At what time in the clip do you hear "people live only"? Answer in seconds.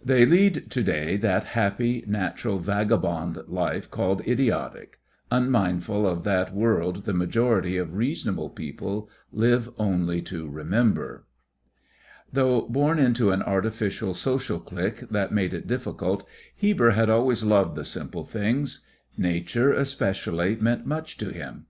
8.50-10.22